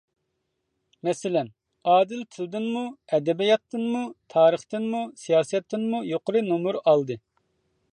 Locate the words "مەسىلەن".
1.07-1.51